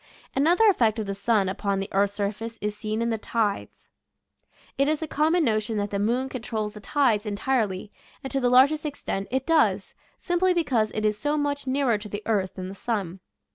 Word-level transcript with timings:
Another 0.35 0.67
effect 0.67 0.97
of 0.97 1.05
the 1.05 1.13
sun 1.13 1.47
upon 1.47 1.79
the 1.79 1.87
earth's 1.91 2.13
surface 2.15 2.57
is 2.59 2.75
seen 2.75 3.03
in 3.03 3.11
the 3.11 3.19
tides. 3.19 3.91
It 4.75 4.87
is 4.87 5.03
a 5.03 5.07
common 5.07 5.43
notion 5.45 5.77
that 5.77 5.91
the 5.91 5.99
moon 5.99 6.27
controls 6.27 6.73
the 6.73 6.79
tides 6.79 7.27
en 7.27 7.35
tirely, 7.35 7.91
and 8.23 8.31
to 8.31 8.39
the 8.39 8.49
largest 8.49 8.83
extent 8.83 9.27
it 9.29 9.45
does, 9.45 9.93
simply 10.17 10.55
because 10.55 10.89
it 10.95 11.05
is 11.05 11.19
so 11.19 11.37
much 11.37 11.67
nearer 11.67 11.99
to 11.99 12.09
the 12.09 12.23
earth 12.25 12.55
than 12.55 12.67
the 12.67 12.73
sun. 12.73 13.19